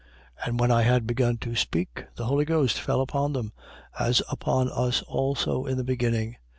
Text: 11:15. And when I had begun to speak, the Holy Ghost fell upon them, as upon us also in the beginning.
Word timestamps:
11:15. 0.39 0.47
And 0.49 0.59
when 0.59 0.71
I 0.71 0.81
had 0.81 1.05
begun 1.05 1.37
to 1.37 1.55
speak, 1.55 2.05
the 2.15 2.25
Holy 2.25 2.43
Ghost 2.43 2.81
fell 2.81 3.01
upon 3.01 3.33
them, 3.33 3.53
as 3.99 4.23
upon 4.31 4.67
us 4.67 5.03
also 5.03 5.65
in 5.67 5.77
the 5.77 5.83
beginning. 5.83 6.37